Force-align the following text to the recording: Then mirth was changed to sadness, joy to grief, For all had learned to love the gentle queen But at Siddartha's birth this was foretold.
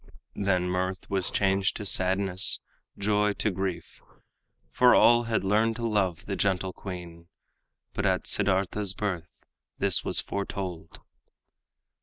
Then 0.33 0.67
mirth 0.67 1.07
was 1.11 1.29
changed 1.29 1.75
to 1.77 1.85
sadness, 1.85 2.59
joy 2.97 3.33
to 3.33 3.51
grief, 3.51 4.01
For 4.71 4.95
all 4.95 5.25
had 5.25 5.43
learned 5.43 5.75
to 5.75 5.87
love 5.87 6.25
the 6.25 6.35
gentle 6.35 6.73
queen 6.73 7.27
But 7.93 8.07
at 8.07 8.25
Siddartha's 8.25 8.95
birth 8.95 9.45
this 9.77 10.03
was 10.03 10.19
foretold. 10.19 11.01